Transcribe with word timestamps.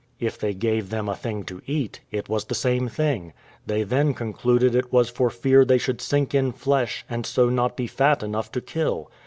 If 0.19 0.39
they 0.39 0.55
gave 0.55 0.89
them 0.89 1.13
thing 1.13 1.43
to 1.43 1.61
eat, 1.67 2.01
it 2.09 2.27
was 2.27 2.45
the 2.45 2.55
same 2.55 2.87
thing; 2.89 3.33
they 3.67 3.83
then 3.83 4.15
concluded 4.15 4.73
it 4.73 4.91
was 4.91 5.11
for 5.11 5.29
fear 5.29 5.63
they 5.63 5.77
should 5.77 6.01
sink 6.01 6.33
in 6.33 6.53
flesh, 6.53 7.05
and 7.07 7.23
so 7.23 7.49
not 7.49 7.77
be 7.77 7.85
fat 7.85 8.23
enough 8.23 8.51
to 8.53 8.61
kill. 8.61 9.11